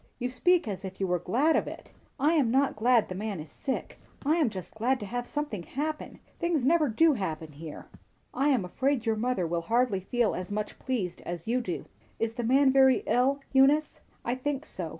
[0.17, 3.39] "You speak as if you were glad of it." "I am not glad the man
[3.39, 3.99] is sick.
[4.25, 6.17] I am just glad to have something happen.
[6.39, 7.87] Things never do happen here."
[8.33, 11.85] "I am afraid your mother will hardly feel as much pleased as you do.
[12.17, 14.89] Is the man very ill, Eunice?" "I think so.